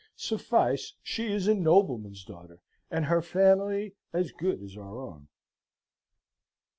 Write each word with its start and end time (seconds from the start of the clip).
Safice 0.17 0.93
she 1.03 1.31
is 1.31 1.47
a 1.47 1.53
nobleman's 1.53 2.23
daughter, 2.25 2.59
and 2.89 3.05
her 3.05 3.21
family 3.21 3.93
as 4.11 4.31
good 4.31 4.63
as 4.63 4.75
our 4.75 4.99
own." 4.99 5.27